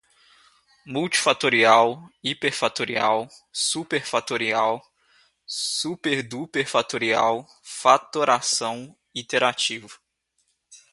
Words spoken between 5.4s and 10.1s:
superduperfatorial, fatoração, iterativo